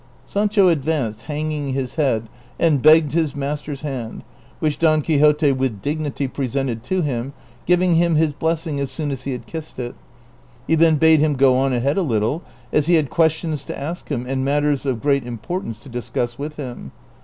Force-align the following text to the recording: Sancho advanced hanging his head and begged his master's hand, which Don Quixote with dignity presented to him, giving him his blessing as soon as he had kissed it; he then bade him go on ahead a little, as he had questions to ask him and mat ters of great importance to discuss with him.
Sancho 0.25 0.67
advanced 0.67 1.21
hanging 1.21 1.73
his 1.73 1.93
head 1.93 2.27
and 2.59 2.81
begged 2.81 3.11
his 3.11 3.35
master's 3.35 3.83
hand, 3.83 4.23
which 4.57 4.79
Don 4.79 5.03
Quixote 5.03 5.51
with 5.51 5.79
dignity 5.79 6.27
presented 6.27 6.81
to 6.85 7.03
him, 7.03 7.33
giving 7.67 7.97
him 7.97 8.15
his 8.15 8.33
blessing 8.33 8.79
as 8.79 8.89
soon 8.89 9.11
as 9.11 9.21
he 9.21 9.31
had 9.31 9.45
kissed 9.45 9.77
it; 9.77 9.93
he 10.65 10.73
then 10.73 10.95
bade 10.95 11.19
him 11.19 11.35
go 11.35 11.55
on 11.55 11.71
ahead 11.71 11.99
a 11.99 12.01
little, 12.01 12.41
as 12.73 12.87
he 12.87 12.95
had 12.95 13.11
questions 13.11 13.63
to 13.65 13.79
ask 13.79 14.09
him 14.09 14.25
and 14.25 14.43
mat 14.43 14.63
ters 14.63 14.87
of 14.87 15.03
great 15.03 15.23
importance 15.23 15.77
to 15.81 15.87
discuss 15.87 16.35
with 16.39 16.55
him. 16.55 16.91